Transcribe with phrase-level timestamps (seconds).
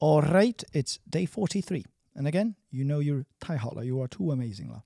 [0.00, 1.84] All right, it's day 43.
[2.14, 4.68] And again, you know you're 太好了, you are too amazing.
[4.70, 4.82] la.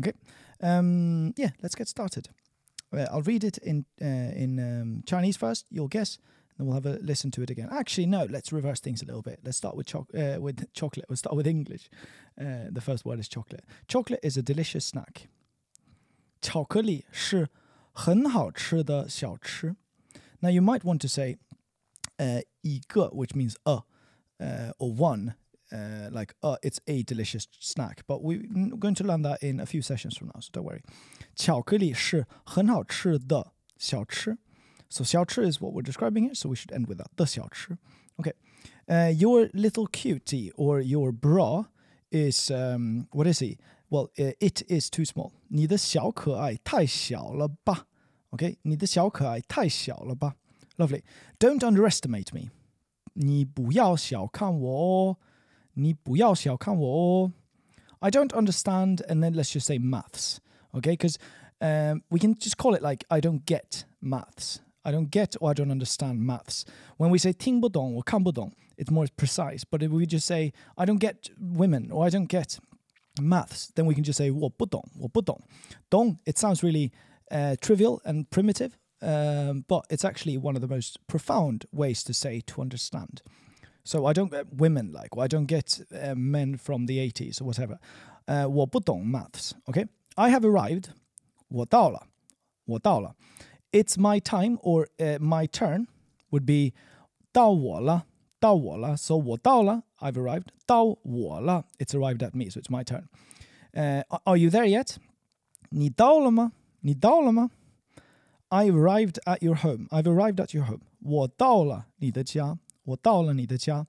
[0.00, 0.12] Okay,
[0.60, 2.28] um, yeah, let's get started.
[2.92, 6.18] Uh, I'll read it in uh, in um, Chinese first, you'll guess,
[6.58, 7.68] then we'll have a listen to it again.
[7.70, 9.40] Actually, no, let's reverse things a little bit.
[9.44, 11.06] Let's start with, choc- uh, with chocolate.
[11.08, 11.88] We'll start with English.
[12.40, 13.64] Uh, the first word is chocolate.
[13.88, 15.28] Chocolate is a delicious snack.
[16.40, 17.48] 巧克力是
[17.92, 19.74] 很好吃的小吃。
[20.40, 21.38] Now you might want to say
[22.18, 23.82] uh, 一个, which means a,
[24.40, 25.34] uh, or one,
[25.72, 28.02] uh, like uh, it's a delicious snack.
[28.06, 28.42] But we're
[28.78, 30.82] going to learn that in a few sessions from now, so don't worry.
[31.34, 34.38] 巧克力是很好吃的小吃。
[34.88, 37.08] So 小吃 is what we're describing here, so we should end with that.
[37.16, 37.76] 的小吃.
[38.16, 38.32] Okay.
[38.86, 41.64] Uh, your little cutie or your bra
[42.10, 43.58] is um, what is he?
[43.90, 45.32] Well, uh, it is too small.
[45.48, 47.86] 你的小可爱太小了吧?
[48.30, 50.36] Okay, 你的小可爱太小了吧?
[50.76, 51.02] Lovely.
[51.38, 52.50] Don't underestimate me.
[53.18, 55.16] 你不要小看我哦。
[55.74, 57.32] 你不要小看我哦。
[58.00, 60.38] I don't understand, and then let's just say maths.
[60.74, 61.18] Okay, because
[61.60, 64.60] um, we can just call it like I don't get maths.
[64.84, 66.64] I don't get or I don't understand maths.
[66.98, 69.62] When we say 听不懂 or 看不懂, it's more precise.
[69.64, 72.58] But if we just say I don't get women or I don't get
[73.20, 75.40] maths, then we can just say 我不懂,我不懂.
[75.90, 76.92] Dong, it sounds really
[77.30, 82.14] uh, trivial and primitive, um, but it's actually one of the most profound ways to
[82.14, 83.22] say to understand.
[83.84, 87.40] So I don't get women like, or I don't get uh, men from the 80s
[87.40, 87.78] or whatever.
[88.26, 89.86] Uh, 我不懂 maths, okay?
[90.16, 90.88] I have arrived.
[91.48, 92.06] 我到了,
[92.64, 93.14] 我到了.
[93.72, 95.86] It's my time or uh, my turn
[96.30, 96.72] would be
[97.32, 98.06] 到我了,
[98.40, 98.96] 到我了.
[98.96, 100.48] So 我到了, I've arrived.
[100.64, 103.08] 到我了, it's arrived at me, so it's my turn.
[103.74, 104.96] Uh, are you there yet?
[105.68, 106.52] 你到了吗?
[106.80, 107.50] 你到了吗?
[108.48, 109.88] I arrived at your home.
[109.90, 110.82] I've arrived at your home.
[111.00, 112.58] 我到了你的家。
[112.84, 113.86] 我到了你的家。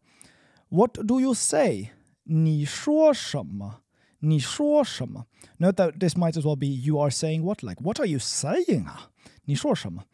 [0.70, 1.92] What do you say?
[2.24, 3.82] 你说什么？
[4.20, 5.28] 你说什么？
[5.58, 7.62] Note that this might as well be you are saying what?
[7.62, 8.86] Like, what are you saying?
[8.88, 9.12] 啊？
[9.44, 10.06] 你说什么？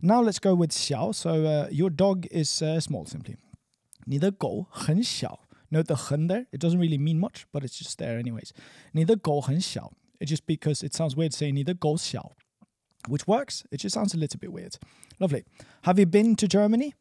[0.00, 1.12] Now let's go with 小.
[1.12, 3.36] So uh, your dog is uh, small simply.
[4.06, 5.40] 你的狗很小。
[5.68, 6.46] Note the 很 there.
[6.50, 8.50] It doesn't really mean much, but it's just there anyways.
[8.92, 9.92] 你的狗很小.
[10.18, 12.32] It's just because it sounds weird saying 你的狗小
[13.08, 13.64] which works.
[13.70, 14.76] It just sounds a little bit weird.
[15.18, 15.44] Lovely.
[15.82, 16.94] Have you been to Germany?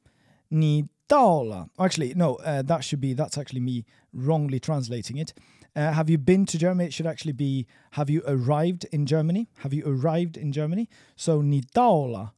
[0.50, 1.70] 你到了.
[1.78, 5.34] Actually, no, uh, that should be, that's actually me wrongly translating it.
[5.76, 6.88] Uh, have you been to Germany?
[6.88, 9.50] It should actually be, have you arrived in Germany?
[9.60, 10.88] Have you arrived in Germany?
[11.16, 12.34] So, 你到了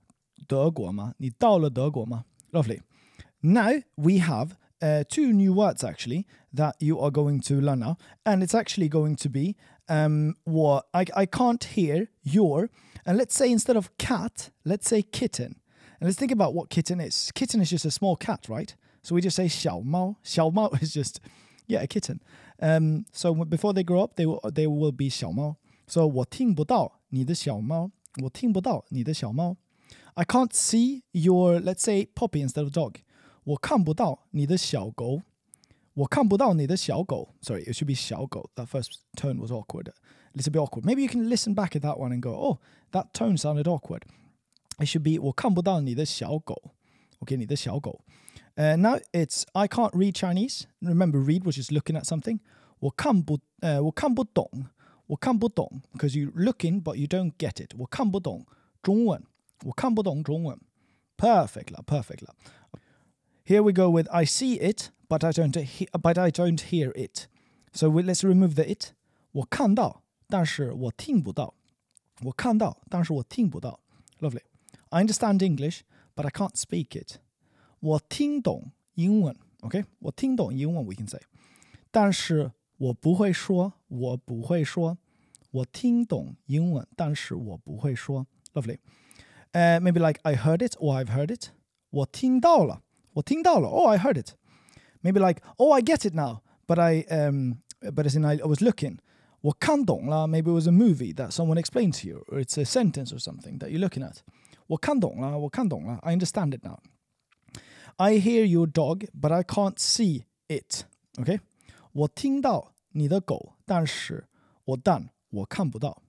[0.48, 1.14] 德国吗?
[1.18, 2.26] 你到了德国吗?
[2.52, 2.82] Lovely.
[3.42, 7.98] Now we have uh, two new words actually that you are going to learn now,
[8.26, 9.56] and it's actually going to be
[9.90, 12.70] um, what I, I can't hear your,
[13.06, 15.56] and let's say instead of cat, let's say kitten.
[16.00, 17.32] And let's think about what kitten is.
[17.36, 18.76] Kitten is just a small cat, right?
[19.04, 21.20] So we just say 小猫.小猫 is just,
[21.68, 22.22] yeah, a kitten.
[22.60, 25.58] Um, so before they grow up, they will, they will be 小猫.
[25.88, 27.92] So 我听不到你的小猫.
[28.24, 29.58] 我听不到你的小猫.
[30.16, 32.96] I can't see your, let's say, puppy instead of dog.
[33.44, 35.22] 我看不到你的小狗。
[35.96, 37.36] 我看不到你的小狗.
[37.42, 38.50] Sorry, it should be 小狗.
[38.56, 39.90] That first tone was awkward.
[39.90, 39.94] A
[40.36, 40.86] little bit awkward.
[40.86, 42.60] Maybe you can listen back at that one and go, oh,
[42.92, 44.04] that tone sounded awkward.
[44.80, 46.72] It should be 我看不到你的小狗.
[47.20, 48.02] Okay, 你的小狗.
[48.56, 50.66] Uh, now it's I can't read Chinese.
[50.82, 52.40] Remember, read was just looking at something.
[52.80, 54.50] 我看不, uh, 我看不懂.
[55.08, 57.76] 我看不懂 because you're looking but you don't get it.
[57.78, 58.46] 我看不懂
[58.82, 59.24] 中文.
[59.64, 60.58] 我看不懂中文.
[61.18, 62.34] Perfect 啦, perfect 啦.
[63.46, 66.92] Here we go with I see it, but I don't he- but I don't hear
[66.96, 67.28] it.
[67.74, 68.94] So we, let's remove the it.
[69.32, 71.54] 我看到，但是我听不到。
[72.24, 73.80] 我看到，但是我听不到。
[74.20, 74.42] Lovely.
[74.90, 75.82] I understand English,
[76.16, 77.20] but I can't speak it.
[77.80, 79.86] 我听懂英文，OK？
[80.00, 81.22] 我听懂英文，we can say.
[81.90, 84.98] 但是我不会说，我不会说。
[85.52, 88.26] 我听懂英文，但是我不会说。
[88.54, 88.78] Lovely.
[89.54, 91.50] Uh, maybe like I heard it or I've heard it.
[91.90, 93.68] 我听到了，我听到了。
[93.68, 94.36] Oh, I heard it.
[95.04, 96.42] Maybe like, oh, I get it now.
[96.68, 97.58] But I, um,
[97.94, 99.00] but as in I, I was looking.
[99.42, 100.28] 我看懂了.
[100.28, 103.20] Maybe it was a movie that someone explained to you, or it's a sentence or
[103.20, 104.18] something that you're looking at.
[104.68, 105.98] 我看懂了,我看懂了.
[106.04, 106.80] I understand it now.
[107.98, 110.86] I hear your dog, but I can't see it.
[111.18, 111.40] Okay?
[111.92, 114.28] 我听到你的狗，但是
[114.64, 116.02] 我但我看不到。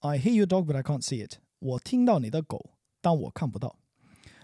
[0.00, 1.38] I hear your dog, but I can't see it.
[1.58, 3.76] 我听到你的狗，但我看不到。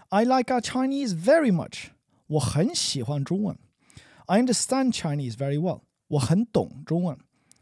[0.09, 1.91] I like our Chinese very much.
[2.31, 3.57] 我很喜欢中文。
[4.25, 5.81] I understand Chinese very well.
[6.07, 7.17] 我很懂中文。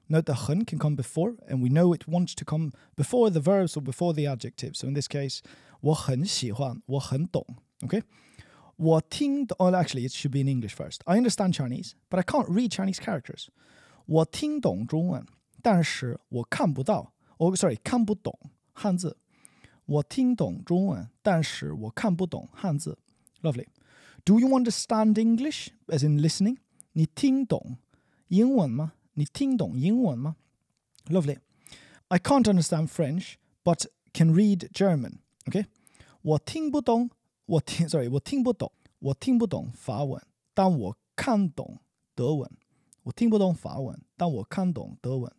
[0.08, 3.40] Note the 很 can come before, and we know it wants to come before the
[3.40, 4.80] verbs or before the adjectives.
[4.80, 5.40] So in this case,
[5.82, 7.46] 我很喜欢，我很懂。
[7.80, 8.04] Okay?
[8.76, 11.00] 我听懂, oh, actually, it should be in English first.
[11.06, 13.48] I understand Chinese, but I can't read Chinese characters.
[14.06, 15.26] 我听懂中文，
[15.62, 17.14] 但是我看不到。
[17.38, 18.38] Oh, sorry, 看不懂
[18.74, 19.18] 汉字。
[19.86, 22.98] 我听懂中文，但是我看不懂汉字。
[23.42, 23.68] Lovely.
[24.26, 25.70] Do you understand English?
[25.88, 26.58] As in listening.
[26.94, 27.78] 你听懂
[28.28, 28.94] 英文吗？
[29.14, 30.36] 你听懂英文吗？
[31.08, 31.38] Lovely.
[32.08, 35.20] I can't understand French, but can read German.
[35.46, 35.66] Okay.
[36.22, 37.10] 我听不懂，
[37.46, 40.22] 我听，sorry，我听不懂，我听不懂法文，
[40.54, 41.80] 但我看懂
[42.16, 42.50] 德文。
[43.04, 45.32] 我听不懂法文，但我看懂德文。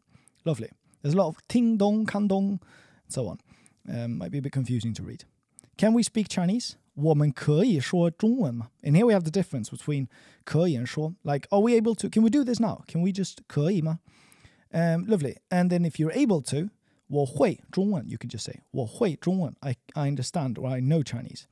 [0.44, 0.70] Lovely.
[1.02, 2.60] There's a lot of 听懂、看懂,
[3.08, 3.38] so on.
[3.88, 5.22] Um, might be a bit confusing to read.
[5.76, 6.74] Can we speak Chinese?
[6.94, 8.70] 我们可以说中文吗?
[8.82, 10.08] And here we have the difference between
[10.44, 11.14] 可以 and 说.
[11.22, 12.08] Like, are we able to?
[12.08, 12.84] Can we do this now?
[12.86, 14.00] Can we just 可以吗?
[14.72, 15.36] Um, lovely.
[15.50, 16.70] And then if you're able to,
[17.08, 19.54] 我会中文, you can just say 我会中文.
[19.60, 21.44] I, I understand or I know Chinese.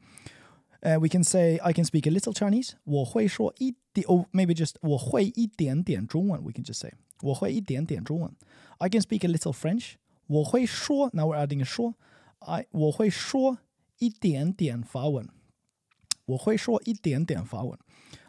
[0.82, 2.72] Uh, we can say I can speak a little Chinese.
[2.84, 6.42] 我会说一点, or maybe just 我会一点点中文.
[6.42, 6.92] We can just say
[7.22, 8.34] 我会一点点中文.
[8.78, 9.94] I can speak a little French.
[10.26, 11.94] 我会说, now we're adding a 说.
[12.40, 13.58] I 我会说
[13.98, 15.28] 一点点法文。
[16.26, 17.78] 我会说一点点法文。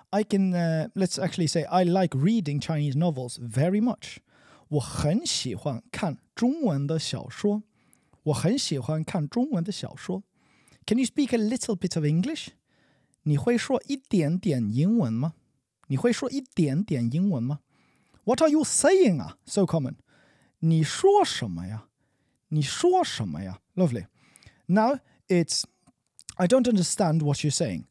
[0.10, 4.18] I can uh, let's actually say I like reading Chinese novels very much.
[4.69, 7.63] 我很喜欢看中文的小说。
[8.24, 10.24] 我很喜欢看中文的小说。
[10.88, 12.50] Can you speak a little bit of English?
[13.24, 15.34] 你会说一点点英文吗？
[15.88, 17.60] 你会说一点点英文吗？
[18.24, 19.38] What are you saying 啊？
[19.46, 19.96] So common.
[20.60, 21.88] 你说什么呀？
[22.48, 23.60] 你说什么呀？
[23.75, 24.07] Lovely.
[24.68, 25.00] Now
[25.30, 25.63] it's
[26.38, 27.86] I don't understand what you're saying.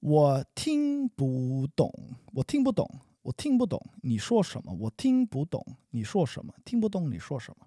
[0.00, 1.92] 我听不懂，
[2.32, 7.66] 我听不懂，我听不懂你说什么，我听不懂你说什么，听不懂你说什么。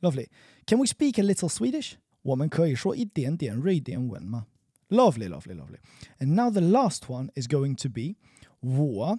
[0.00, 0.28] Lovely.
[0.66, 1.94] Can we speak a little Swedish?
[2.22, 4.46] 我们可以说一点点瑞典文吗？
[4.88, 5.78] Lovely, lovely, lovely.
[6.18, 8.16] And now the last one is going to be
[8.60, 9.18] 我，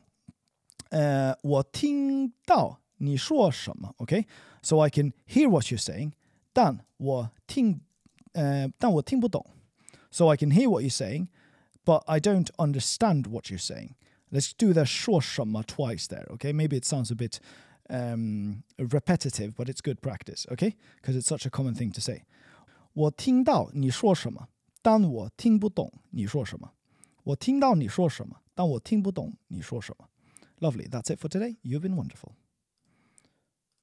[0.89, 4.25] 呃，我听到你说什么，OK?
[4.61, 6.11] So I can hear what you're saying，
[6.51, 7.81] 但我听，
[8.33, 9.45] 呃，但我听不懂。
[10.11, 11.27] So I can hear what you're saying,
[11.85, 13.95] but I don't understand what you're saying.
[14.31, 16.53] Let's do the 说什么 twice there, okay?
[16.53, 17.39] Maybe it sounds a bit
[17.89, 20.75] um, repetitive, but it's good practice, okay?
[21.01, 22.23] Because it's such a common thing to say.
[22.93, 24.49] 我听到你说什么，
[24.81, 26.73] 但我听不懂你说什么。
[27.23, 30.09] 我听到你说什么，但我听不懂你说什么。
[30.59, 30.87] Lovely.
[30.89, 31.57] That's it for today.
[31.63, 32.33] You've been wonderful.